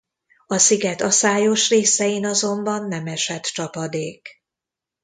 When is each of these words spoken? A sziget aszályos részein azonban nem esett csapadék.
A 0.47 0.57
sziget 0.57 1.01
aszályos 1.01 1.69
részein 1.69 2.25
azonban 2.25 2.87
nem 2.87 3.07
esett 3.07 3.43
csapadék. 3.43 4.29